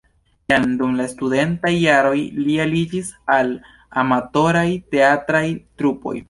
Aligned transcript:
Jam 0.51 0.63
dum 0.77 0.93
la 1.01 1.03
studentaj 1.11 1.73
jaroj 1.73 2.15
li 2.45 2.55
aliĝis 2.65 3.11
al 3.35 3.53
amatoraj 4.05 4.65
teatraj 4.97 5.45
trupoj. 5.61 6.17